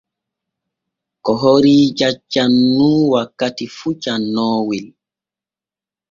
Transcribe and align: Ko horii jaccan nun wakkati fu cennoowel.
Ko 1.25 1.31
horii 1.41 1.83
jaccan 1.99 2.51
nun 2.77 2.95
wakkati 3.13 3.65
fu 3.77 3.87
cennoowel. 4.03 4.87